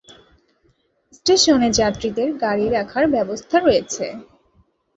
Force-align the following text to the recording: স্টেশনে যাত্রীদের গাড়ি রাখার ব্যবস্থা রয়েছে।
স্টেশনে 1.13 1.69
যাত্রীদের 1.79 2.29
গাড়ি 2.43 2.65
রাখার 2.69 3.05
ব্যবস্থা 3.07 3.57
রয়েছে। 3.59 4.05